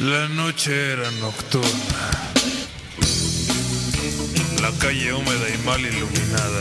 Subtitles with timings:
[0.00, 2.10] La noche era nocturna.
[4.62, 6.60] La calle húmeda y mal iluminada.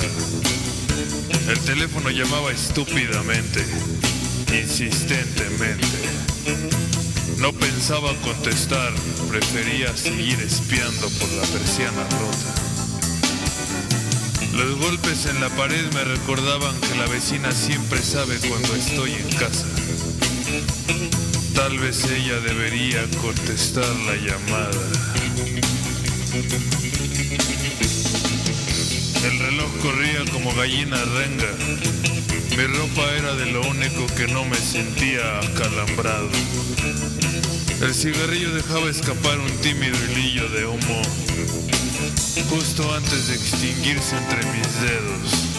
[1.48, 3.66] El teléfono llamaba estúpidamente,
[4.62, 5.88] insistentemente.
[7.38, 8.92] No pensaba contestar,
[9.30, 12.54] prefería seguir espiando por la persiana rota.
[14.52, 19.30] Los golpes en la pared me recordaban que la vecina siempre sabe cuando estoy en
[19.38, 19.66] casa.
[21.56, 24.82] Tal vez ella debería contestar la llamada.
[29.24, 31.52] El reloj corría como gallina renga.
[32.58, 36.30] Mi ropa era de lo único que no me sentía acalambrado.
[37.82, 41.02] El cigarrillo dejaba escapar un tímido hilillo de humo
[42.50, 45.50] justo antes de extinguirse entre mis dedos.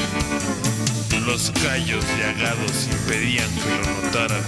[1.26, 4.40] Los callos llagados impedían que lo notara,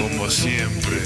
[0.00, 0.98] como siempre.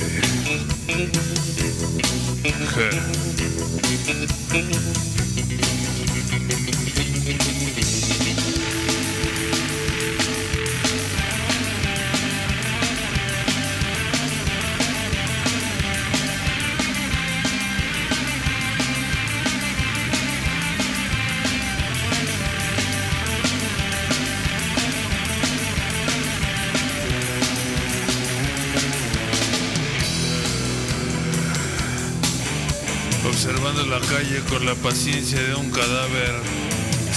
[33.94, 36.34] La calle con la paciencia de un cadáver,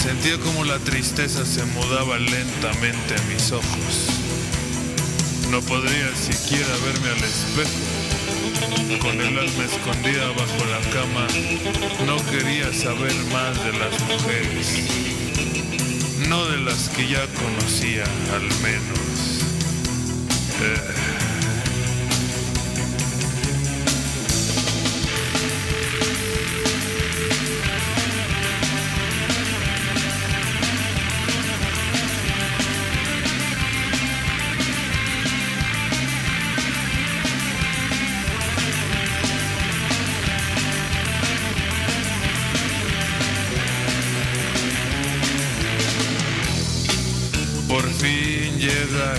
[0.00, 4.10] sentía como la tristeza se mudaba lentamente a mis ojos.
[5.50, 9.00] No podría siquiera verme al espejo.
[9.00, 11.26] Con el alma escondida bajo la cama,
[12.06, 14.68] no quería saber más de las mujeres.
[16.28, 18.98] No de las que ya conocía, al menos.
[20.62, 21.17] Eh.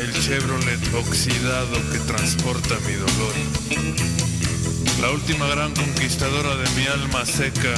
[0.09, 3.33] El Chevrolet oxidado que transporta mi dolor.
[5.01, 7.73] La última gran conquistadora de mi alma seca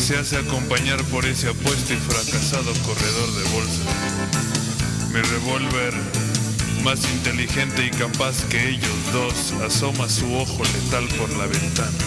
[0.00, 3.90] se hace acompañar por ese apuesto y fracasado corredor de bolsa.
[5.12, 5.94] Mi revólver,
[6.82, 11.98] más inteligente y capaz que ellos dos, asoma su ojo letal por la ventana.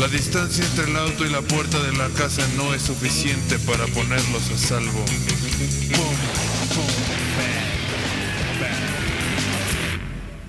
[0.00, 3.86] La distancia entre el auto y la puerta de la casa no es suficiente para
[3.88, 5.04] ponerlos a salvo.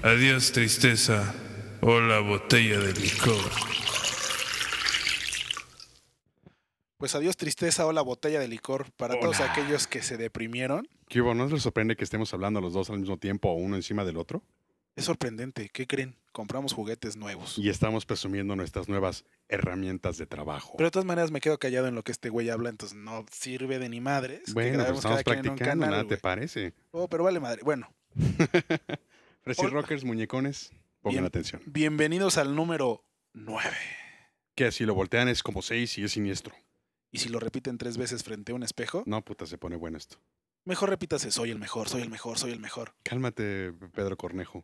[0.04, 1.34] Adiós tristeza,
[1.80, 3.40] hola botella de licor.
[6.98, 10.90] Pues adiós tristeza o la botella de licor para todos aquellos que se deprimieron.
[11.08, 11.34] ¿Qué hubo?
[11.34, 14.18] ¿No les sorprende que estemos hablando los dos al mismo tiempo o uno encima del
[14.18, 14.44] otro?
[14.98, 16.18] Es sorprendente, ¿qué creen?
[16.34, 17.58] Compramos juguetes nuevos.
[17.58, 20.74] Y estamos presumiendo nuestras nuevas herramientas de trabajo.
[20.76, 23.26] Pero de todas maneras me quedo callado en lo que este güey habla, entonces no
[23.32, 24.42] sirve de ni madres.
[24.48, 26.74] que bueno, pues grabemos estamos practicando, canal, nada te parece.
[26.92, 27.62] Oh, pero vale madre.
[27.64, 27.88] Bueno,
[29.46, 29.70] Hola.
[29.70, 31.26] Rockers, muñecones, pongan Bien.
[31.26, 31.62] atención.
[31.66, 33.04] bienvenidos al número
[33.34, 33.70] 9.
[34.56, 36.56] Que si lo voltean es como seis y es siniestro.
[37.12, 39.98] Y si lo repiten tres veces frente a un espejo, No, puta, se pone bueno
[39.98, 40.18] esto.
[40.66, 42.96] mejor repítase, soy el mejor, soy el mejor, soy el mejor.
[43.04, 44.64] Cálmate, Pedro Cornejo.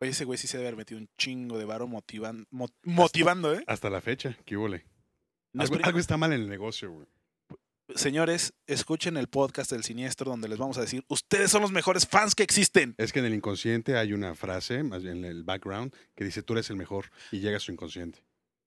[0.00, 3.52] Oye, ese güey sí se debe haber metido un chingo de varo motivan- mo- motivando,
[3.54, 3.64] ¿eh?
[3.66, 4.56] Hasta la fecha, ¿qué?
[4.56, 7.06] No es Algo, algo está mal en el negocio, güey.
[7.94, 12.06] Señores, escuchen el podcast del Siniestro donde les vamos a decir, ustedes son los mejores
[12.06, 12.94] fans que existen.
[12.98, 16.42] Es que en el inconsciente hay una frase, más bien en el background, que dice
[16.42, 18.22] tú eres el mejor y llega a su inconsciente.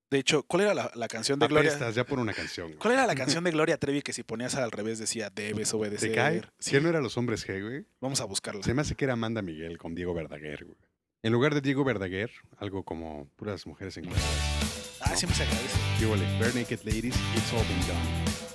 [0.10, 1.70] De hecho, ¿cuál era la, la canción de Gloria?
[1.70, 2.74] Apestas ya por una canción.
[2.74, 6.10] ¿Cuál era la canción de Gloria Trevi que si ponías al revés decía debes obedecer?
[6.10, 6.42] ¿Te cae?
[6.60, 7.86] Sí, ¿Quién no era los hombres G, güey?
[8.02, 8.64] Vamos a buscarla.
[8.64, 10.78] Se me hace que era Amanda Miguel con Diego Verdaguer, güey.
[11.24, 14.26] En lugar de Diego Verdaguer, algo como puras mujeres encueradas.
[15.00, 15.78] Ah, siempre se agradece.
[16.40, 18.51] Bare Naked Ladies, It's All Been Done.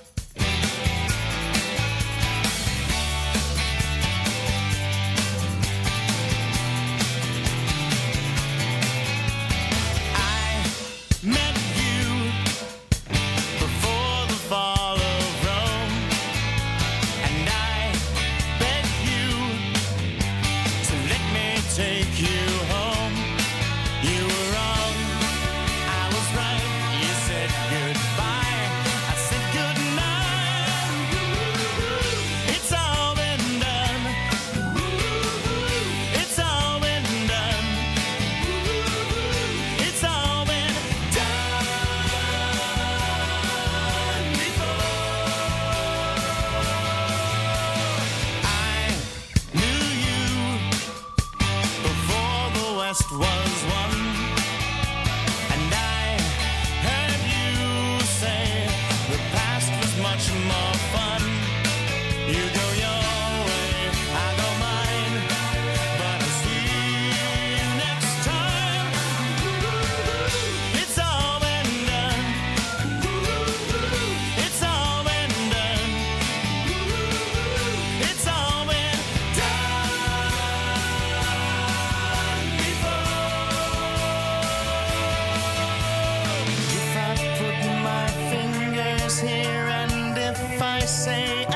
[90.97, 91.46] Say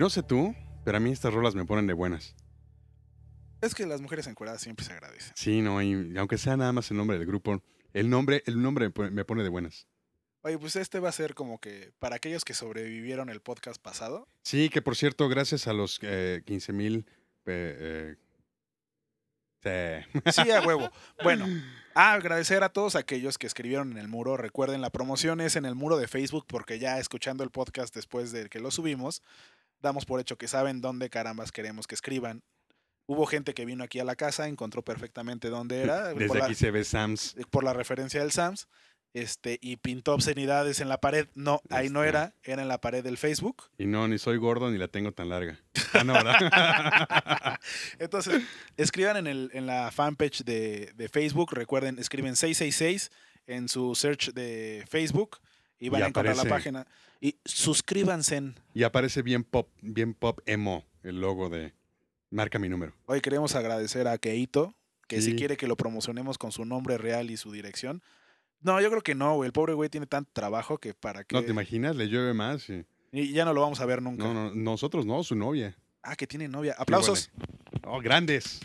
[0.00, 0.54] no sé tú,
[0.84, 2.34] pero a mí estas rolas me ponen de buenas.
[3.60, 5.32] Es que las mujeres encueradas siempre se agradecen.
[5.36, 8.90] Sí, no, y aunque sea nada más el nombre del grupo, el nombre, el nombre
[9.10, 9.86] me pone- de buenas.
[10.42, 14.26] Oye, pues este va a ser como que para aquellos que sobrevivieron el podcast pasado.
[14.42, 17.06] Sí, que por cierto, gracias a los eh, 15 mil...
[17.44, 18.16] eh,
[19.62, 20.32] eh, sí.
[20.42, 20.90] Sí, a huevo.
[21.22, 21.46] Bueno,
[21.94, 24.38] a agradecer a todos aquellos que escribieron en el muro.
[24.38, 28.32] Recuerden, la promoción es en el muro de Facebook porque ya escuchando el podcast después
[28.32, 29.22] de que lo subimos,
[29.80, 32.42] damos por hecho que saben dónde carambas queremos que escriban.
[33.06, 36.14] Hubo gente que vino aquí a la casa, encontró perfectamente dónde era.
[36.14, 37.34] Desde la- aquí se ve Sams.
[37.50, 38.68] por la referencia del Sams,
[39.14, 41.26] este, y pintó obscenidades en la pared.
[41.34, 42.10] No, ahí no Este.
[42.10, 43.64] era, era en la pared del Facebook.
[43.78, 45.58] Y no, ni soy gordo ni la tengo tan larga.
[45.92, 46.36] Ah, no, ¿verdad?
[47.98, 48.42] Entonces,
[48.76, 53.10] escriban en, el, en la fanpage de, de Facebook, recuerden, escriben 666
[53.48, 55.38] en su search de Facebook
[55.80, 56.86] y van Y a encontrar la página.
[57.20, 58.54] Y suscríbanse.
[58.72, 61.74] y aparece bien pop, bien pop emo el logo de
[62.30, 62.94] Marca mi número.
[63.06, 64.74] Hoy queremos agradecer a Keito,
[65.08, 68.02] que si quiere que lo promocionemos con su nombre real y su dirección.
[68.62, 69.48] No, yo creo que no, güey.
[69.48, 71.34] El pobre güey tiene tanto trabajo que para que...
[71.34, 71.96] ¿No te imaginas?
[71.96, 72.68] Le llueve más.
[72.70, 74.22] y- y ya no lo vamos a ver nunca.
[74.22, 75.76] No, no, nosotros no, su novia.
[76.02, 76.74] Ah, que tiene novia.
[76.78, 77.30] Aplausos.
[77.84, 78.60] Oh, grandes.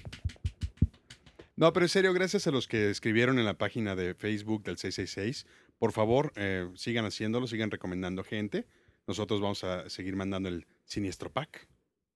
[1.56, 4.78] No, pero en serio, gracias a los que escribieron en la página de Facebook del
[4.78, 5.46] 666.
[5.78, 8.66] Por favor, eh, sigan haciéndolo, sigan recomendando gente.
[9.08, 11.68] Nosotros vamos a seguir mandando el siniestro pack.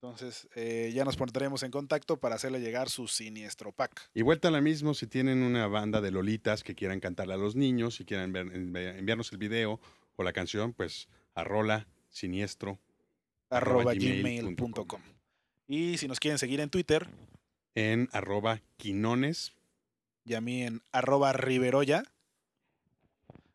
[0.02, 4.08] Entonces, eh, ya nos pondremos en contacto para hacerle llegar su siniestro pack.
[4.14, 7.36] Y vuelta a la mismo, si tienen una banda de lolitas que quieran cantarle a
[7.36, 9.78] los niños, si quieren ver- envi- enviarnos el video
[10.16, 12.78] o la canción, pues a rola siniestro
[13.50, 14.22] arroba Arroba gmail
[14.56, 14.86] gmail.com.
[14.86, 15.02] com.
[15.68, 17.06] Y si nos quieren seguir en Twitter,
[17.74, 19.52] en arroba quinones.
[20.24, 22.04] y a mí en arroba riveroya.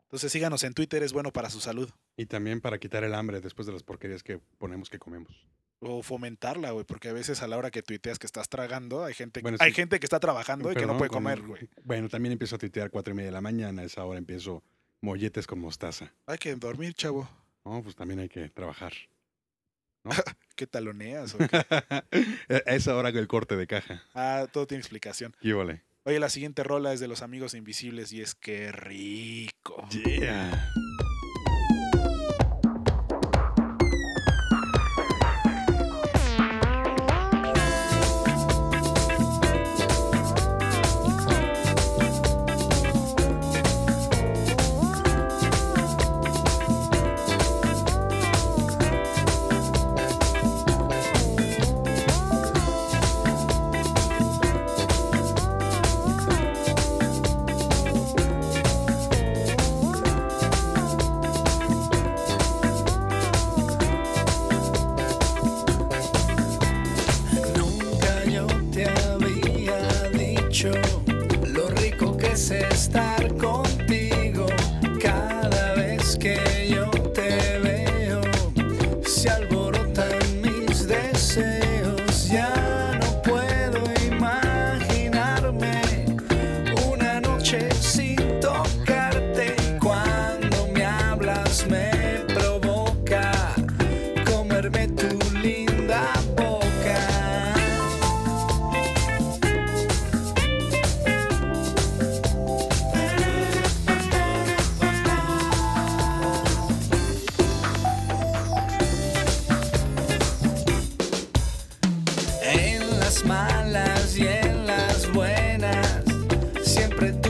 [0.06, 1.90] Entonces síganos en Twitter, es bueno para su salud.
[2.16, 5.32] Y también para quitar el hambre después de las porquerías que ponemos que comemos.
[5.80, 9.12] O fomentarla, güey, porque a veces a la hora que tuiteas que estás tragando, hay
[9.14, 9.76] gente, Bueno, hay sí.
[9.76, 11.68] gente que está trabajando y que no puede con- comer, güey.
[11.84, 13.82] Bueno, también empiezo a tuitear cuatro y media de la mañana.
[13.82, 14.62] A esa hora empiezo
[15.02, 16.12] molletes con mostaza.
[16.26, 17.28] Hay que dormir, chavo.
[17.64, 18.92] No, pues también hay que trabajar.
[20.54, 21.34] ¿Qué taloneas?
[21.34, 21.46] o qué?
[22.66, 24.02] a esa hora hago el corte de caja.
[24.14, 25.34] Ah, todo tiene explicación.
[25.40, 25.82] ¿Qué vale?
[26.06, 29.88] Oye, la siguiente rola es de los amigos invisibles y es que rico.
[29.90, 30.72] Yeah.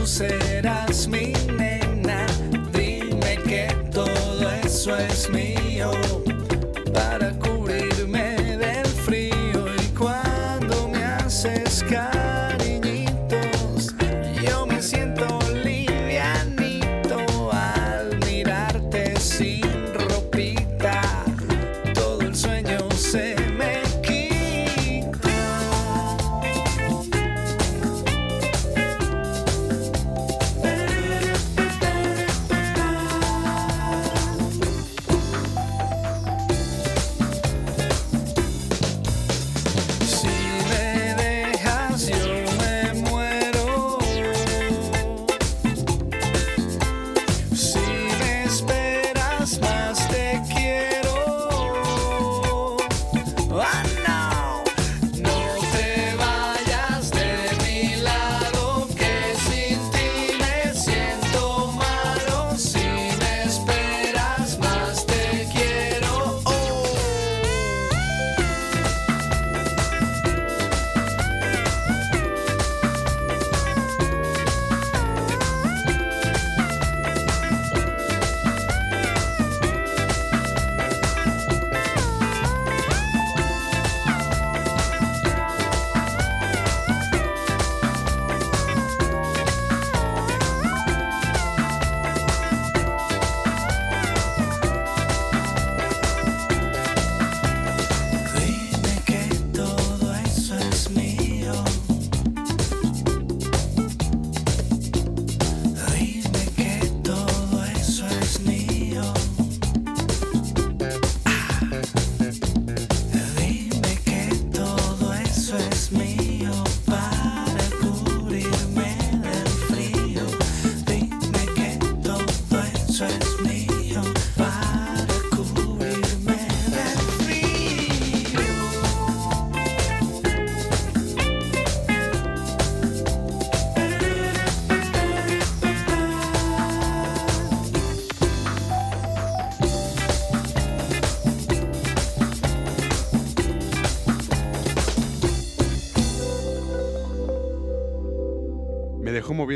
[0.07, 0.46] Siempre tú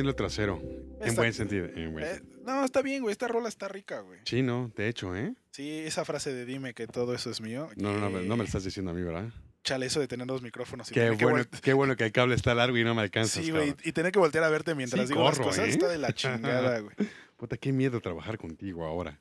[0.09, 0.61] El trasero.
[1.01, 1.67] En buen sentido.
[1.67, 2.41] en buen Eh, sentido.
[2.45, 3.13] no, está bien, güey.
[3.13, 4.19] Esta rola está rica, güey.
[4.25, 5.35] Sí, no, de hecho, ¿eh?
[5.51, 7.69] Sí, esa frase de dime que todo eso es mío.
[7.77, 9.31] No, no, no, no me lo estás diciendo a mí, ¿verdad?
[9.63, 10.91] Chale, eso de tener dos micrófonos.
[10.91, 13.03] Y Qué que bueno, vol- qué bueno que el cable está largo y no me
[13.03, 13.45] alcanzas.
[13.45, 13.75] Sí, güey.
[13.85, 15.71] Y tener que voltear a verte mientras Sí, digo las cosas ¿eh?
[15.71, 16.95] está de la chingada, güey.
[17.37, 19.21] Puta, qué miedo trabajar contigo ahora.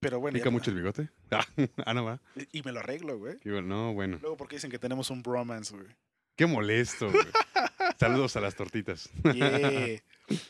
[0.00, 0.36] Pero bueno.
[0.38, 1.08] ¿Pica mucho el bigote?
[1.84, 2.20] Ah, no va.
[2.52, 3.36] Y me lo arreglo, güey.
[3.44, 4.18] No, bueno.
[4.20, 5.88] Luego porque dicen que tenemos un bromance, güey.
[6.36, 7.24] Qué molesto, güey.
[7.98, 9.10] Saludos a las tortitas.
[9.34, 10.00] Yeah.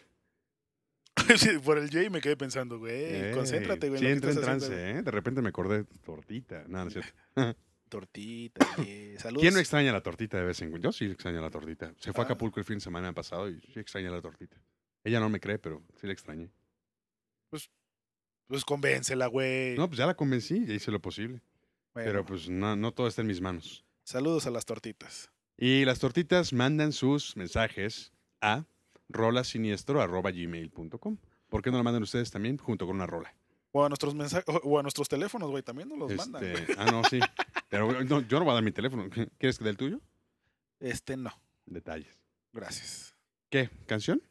[1.39, 2.95] Sí, Por el J me quedé pensando, güey.
[2.95, 3.99] Ey, concéntrate, güey.
[4.01, 4.99] Sí, en lo entra que en trance, haciendo.
[5.01, 5.03] ¿eh?
[5.03, 6.65] De repente me acordé tortita.
[6.69, 7.13] No, no es cierto.
[7.89, 9.19] Tortita, yeah.
[9.19, 9.43] Saludos.
[9.43, 10.89] ¿Quién no extraña la tortita de vez en cuando?
[10.89, 11.93] Yo sí extraño la tortita.
[11.99, 12.27] Se fue a Ah.
[12.27, 14.57] Acapulco el fin de semana pasado y sí extraña la tortita.
[15.05, 16.51] Ella no me cree, pero sí la extrañé.
[18.49, 19.77] Pues convéncela, güey.
[19.77, 21.41] No, pues ya la convencí, ya hice lo posible.
[21.95, 23.85] Bueno, Pero pues no, no todo está en mis manos.
[24.05, 25.31] Saludos a las tortitas.
[25.59, 28.65] Y las tortitas mandan sus mensajes a
[29.09, 31.17] rolasiniestro.gmail.com.
[31.49, 33.35] ¿Por qué no lo mandan ustedes también junto con una rola?
[33.73, 36.45] O a nuestros mensajes, o a nuestros teléfonos, güey, también nos los mandan.
[36.45, 36.79] Este, güey.
[36.79, 37.21] ah, no, sí.
[37.69, 39.09] Pero no, yo no voy a dar mi teléfono.
[39.39, 40.01] ¿Quieres que dé el tuyo?
[40.81, 41.33] Este no.
[41.67, 42.21] Detalles.
[42.53, 43.15] Gracias.
[43.51, 43.71] ¿Qué?
[43.87, 44.23] ¿Canción?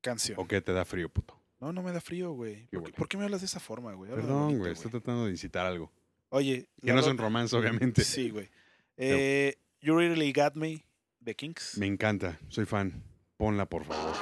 [0.00, 0.38] Canción.
[0.38, 1.38] ¿O qué te da frío, puto?
[1.60, 2.66] No, no me da frío, güey.
[2.66, 2.92] ¿Por, qué- huele.
[2.96, 4.10] por qué me hablas de esa forma, güey?
[4.10, 4.72] Habla Perdón, bonito, güey.
[4.72, 5.92] Estoy tratando de incitar algo.
[6.30, 6.68] Oye.
[6.80, 8.02] Que la no es un romance, obviamente.
[8.04, 8.50] Sí, güey.
[8.96, 10.84] Eh, you Really Got Me,
[11.24, 11.76] The Kinks.
[11.76, 12.38] Me encanta.
[12.48, 13.02] Soy fan.
[13.36, 14.14] Ponla, por favor.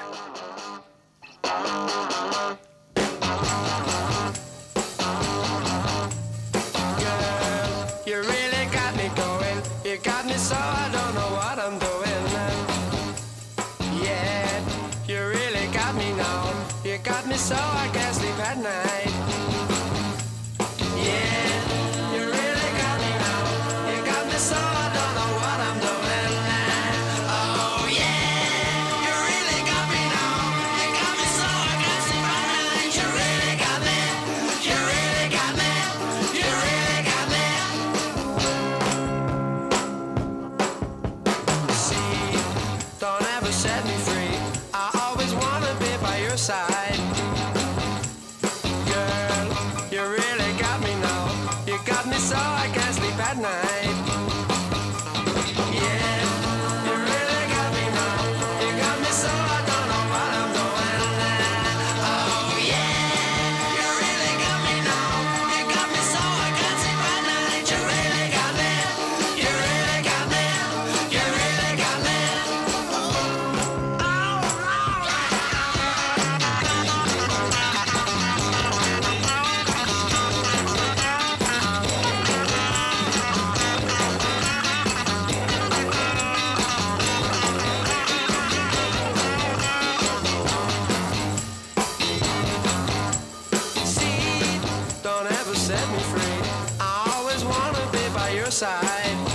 [98.90, 99.30] life.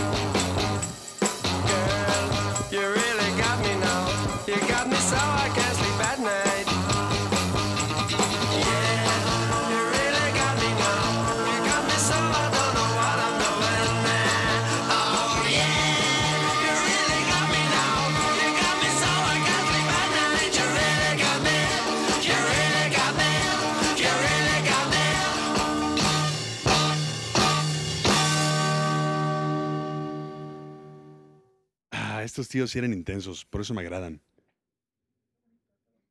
[32.36, 34.22] Estos tíos sí eran intensos, por eso me agradan.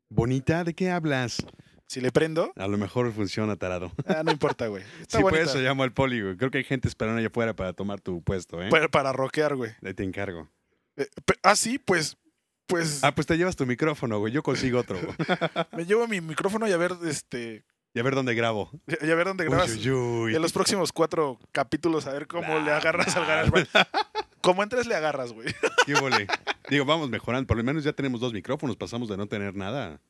[0.08, 0.64] ¿Bonita?
[0.64, 1.44] ¿De qué hablas?
[1.86, 3.92] Si le prendo, A lo mejor funciona, tarado.
[4.06, 4.82] ah, no importa, güey.
[5.12, 5.42] Por bonita.
[5.42, 6.36] eso llamo al poli, güey.
[6.38, 8.70] Creo que hay gente esperando allá afuera para tomar tu puesto, ¿eh?
[8.70, 9.72] para, para rockear, güey.
[9.82, 10.48] Ahí te encargo.
[10.96, 11.06] Eh,
[11.42, 12.16] ah, sí, pues,
[12.66, 14.32] pues Ah, pues te llevas tu micrófono, güey.
[14.32, 14.98] Yo consigo otro.
[15.76, 18.70] me llevo mi micrófono y a ver, este, y a ver dónde grabo.
[18.86, 19.76] y a ver dónde grabas.
[19.76, 20.34] Uy, uy, uy.
[20.36, 23.68] En los próximos cuatro capítulos, a ver cómo le agarras al GarageBand.
[24.44, 25.48] Como entres, le agarras, güey.
[25.86, 26.26] Qué vole.
[26.68, 27.46] Digo, vamos mejorando.
[27.46, 28.76] Por lo menos ya tenemos dos micrófonos.
[28.76, 30.00] Pasamos de no tener nada.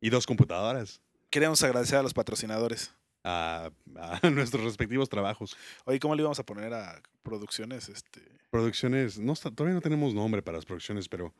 [0.00, 1.00] Y dos computadoras.
[1.30, 2.92] Queremos agradecer a los patrocinadores.
[3.24, 5.56] A, a nuestros respectivos trabajos.
[5.84, 7.88] Oye, ¿cómo le íbamos a poner a producciones?
[7.88, 9.18] Este, Producciones.
[9.18, 11.32] No, está- todavía no tenemos nombre para las producciones, pero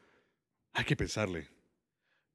[0.73, 1.49] hay que pensarle.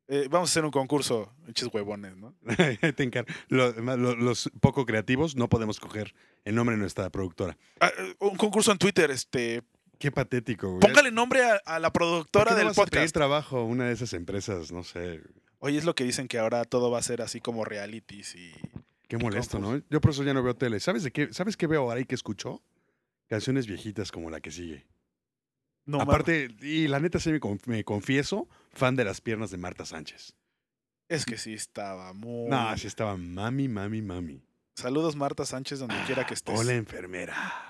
[0.09, 2.35] Eh, vamos a hacer un concurso, pinches huevones, ¿no?
[2.95, 3.31] Te encargo.
[3.47, 6.13] Lo- lo- los poco creativos no podemos coger
[6.45, 7.57] el nombre de nuestra productora.
[7.79, 9.63] Ah, eh, un concurso en Twitter, este,
[9.99, 10.67] Qué patético.
[10.69, 10.79] güey.
[10.81, 13.13] póngale nombre a, a la ¿Por productora qué no del vas a pedir podcast.
[13.13, 14.71] trabajo a una de esas empresas?
[14.71, 15.21] No sé.
[15.59, 18.51] Oye, es lo que dicen que ahora todo va a ser así como realities y
[19.07, 19.59] Qué molesto.
[19.59, 19.81] ¿no?
[19.89, 20.79] Yo por eso ya no veo tele.
[20.79, 21.33] ¿Sabes de qué?
[21.33, 22.61] ¿Sabes qué veo ahora y qué escucho?
[23.27, 24.85] Canciones viejitas como la que sigue.
[25.85, 27.31] no Aparte, y la neta sí
[27.65, 30.33] me confieso, fan de las piernas de Marta Sánchez.
[31.07, 32.49] Es que sí estaba muy.
[32.49, 34.41] No, sí estaba mami, mami, mami.
[34.75, 36.57] Saludos, Marta Sánchez, donde quiera que estés.
[36.57, 37.68] Hola, enfermera.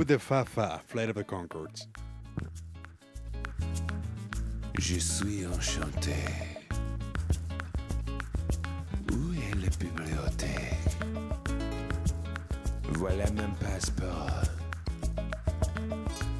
[0.00, 1.86] Food the Fafa, Flight of the Concords.
[4.78, 6.14] Je suis enchanté.
[9.12, 10.96] Où est la bibliothèque?
[12.94, 14.44] Voilà mon passeport.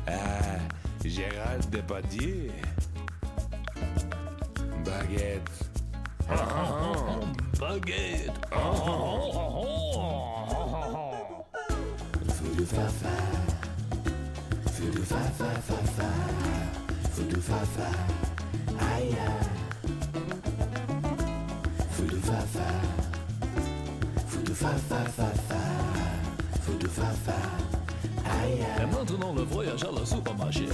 [0.06, 0.58] Ah,
[1.04, 2.50] Gérald Depardieu.
[4.86, 5.50] Baguette.
[7.58, 8.40] Baguette.
[12.40, 13.19] Voodoo fafa.
[14.80, 16.08] Fa fa fa fa,
[17.40, 17.90] fa fa,
[18.94, 19.18] aïe.
[21.92, 22.68] Fa fa,
[24.54, 25.62] fa fa fa fa,
[26.88, 27.38] fa fa,
[28.40, 28.64] aïe.
[28.80, 30.68] Et maintenant le voyage à la supermarché.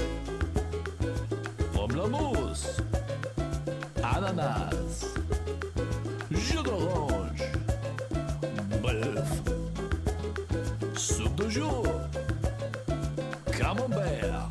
[1.73, 2.77] Pomme la mousse,
[4.05, 5.17] ananas,
[6.31, 7.43] jus d'orange,
[8.83, 9.43] bœuf,
[10.95, 11.83] soupe de jour.
[13.59, 14.49] Camembert.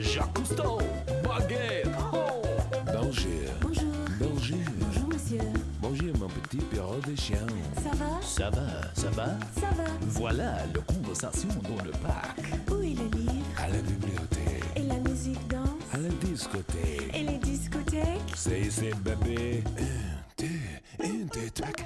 [0.00, 0.78] Jacques Cousteau.
[1.22, 1.88] Baguette.
[2.12, 2.42] Oh.
[2.86, 3.30] Bonjour.
[3.60, 3.84] Bonjour.
[4.18, 4.58] Bonjour.
[4.80, 5.40] Bonjour, monsieur.
[5.80, 7.46] Bonjour, mon petit perro de chien.
[7.82, 8.20] Ça va?
[8.22, 9.26] Ça va, ça va?
[9.60, 9.84] Ça va.
[10.00, 12.40] Voilà la conversation dans le parc.
[12.70, 13.44] Où est le livre?
[13.58, 14.64] À la bibliothèque.
[14.74, 15.68] Et la musique danse?
[15.92, 17.14] À la discothèque.
[17.14, 18.34] Et les discothèques?
[18.34, 19.62] C'est ici, bébé.
[19.78, 21.85] Un, deux, un, deux, trois, quatre.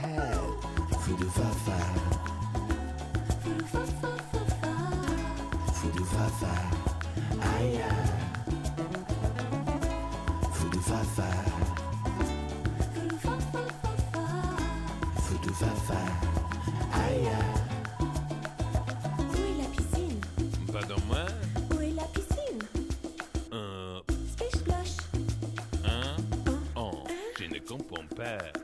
[28.20, 28.59] bad.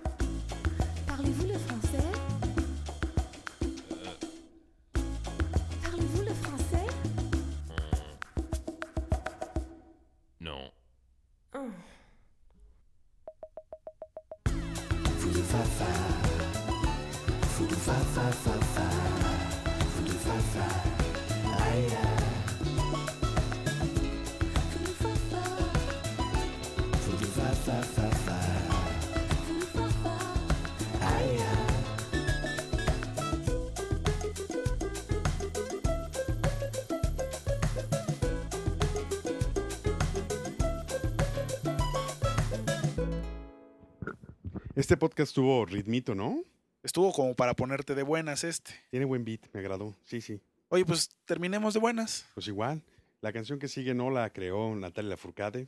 [44.77, 46.43] Este podcast tuvo ritmito, ¿no?
[46.83, 48.73] Estuvo como para ponerte de buenas este.
[48.91, 49.97] Tiene buen beat, me agradó.
[50.05, 50.39] Sí, sí.
[50.69, 52.27] Oye, pues terminemos de buenas.
[52.35, 52.83] Pues igual.
[53.23, 55.67] La canción que sigue no la creó Natalia Lafourcade.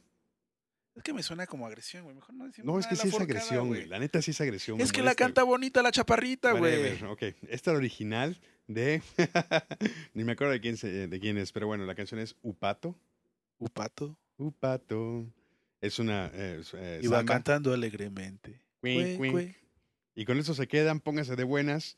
[0.94, 2.16] Es que me suena como agresión, güey.
[2.16, 3.86] Mejor no decimos No, es que sí es agresión, güey.
[3.86, 4.80] La neta sí es agresión.
[4.80, 6.74] Es que la canta bonita la chaparrita, güey.
[6.76, 9.00] Whatever, Ok, esta es la original de...
[10.14, 12.94] Ni me acuerdo de quién, se- de quién es, pero bueno, la canción es Upato.
[13.58, 14.16] Upato.
[14.36, 15.24] Upato.
[15.80, 16.30] Es una...
[16.34, 17.32] eh, eh, Iba samba.
[17.32, 18.60] cantando alegremente.
[20.14, 21.96] Y con eso se quedan, pónganse de buenas,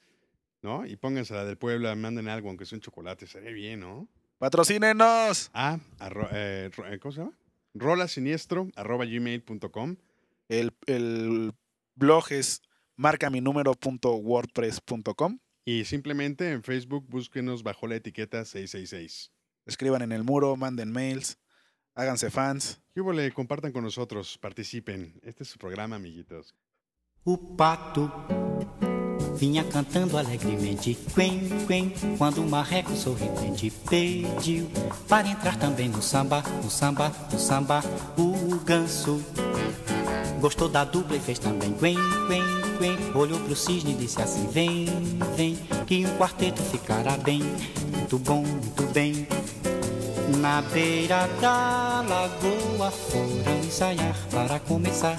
[0.62, 0.87] ¿no?
[0.87, 4.09] Y pónganse la del pueblo, manden algo, aunque sea un chocolate, sería bien, ¿no?
[4.38, 5.51] ¡Patrocínenos!
[5.53, 7.37] Ah, arro- eh, eh, ¿cómo se llama?
[7.75, 9.97] Rola siniestro, arroba gmail.com.
[10.49, 11.53] El, el
[11.95, 12.62] blog es
[12.97, 15.38] marcaminumero.wordpress.com.
[15.64, 19.31] Y simplemente en Facebook búsquenos bajo la etiqueta 666.
[19.66, 21.38] Escriban en el muro, manden mails,
[21.95, 22.81] háganse fans.
[22.95, 25.21] ¿Qué le compartan con nosotros, participen.
[25.23, 26.55] Este es su programa, amiguitos.
[27.22, 28.11] O pato
[29.37, 34.70] vinha cantando alegremente, quen, quen, quando o marreco sorridente pediu
[35.06, 37.85] para entrar também no samba, no samba, no samba.
[38.16, 39.22] O ganso
[40.40, 42.42] gostou da dupla e fez também quen, quen,
[42.78, 42.96] quen.
[43.14, 44.87] Olhou pro cisne e disse assim: Vem,
[45.37, 45.56] vem,
[45.87, 47.42] que um quarteto ficará bem,
[47.94, 49.28] muito bom, muito bem.
[50.38, 55.18] Na beira da lagoa foram ensaiar para começar.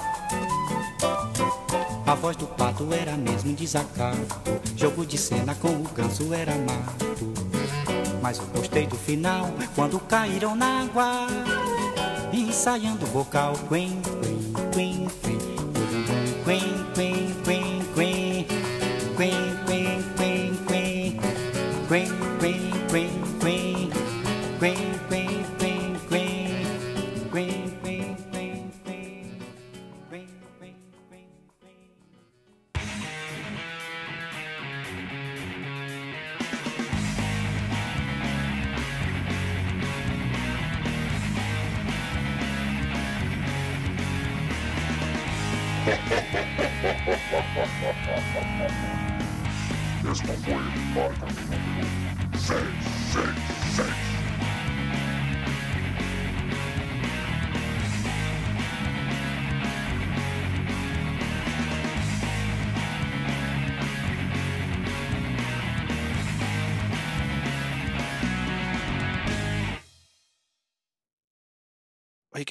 [2.11, 4.19] A voz do pato era mesmo desacato.
[4.75, 7.31] Jogo de cena com o ganso era mato.
[8.21, 11.27] Mas eu gostei do final quando caíram na água.
[12.33, 13.53] Ensaiando o vocal.
[13.69, 15.30] Quen, quen, quen, quen,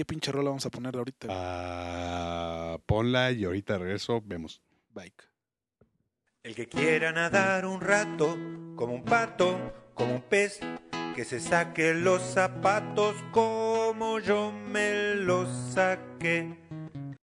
[0.00, 1.28] qué pinche rola vamos a poner ahorita.
[1.28, 4.62] Ah, ponla y ahorita regreso, vemos.
[4.94, 5.28] Bike.
[6.42, 8.34] El que quiera nadar un rato,
[8.76, 9.58] como un pato,
[9.92, 10.58] como un pez,
[11.14, 16.56] que se saque los zapatos como yo me los saqué.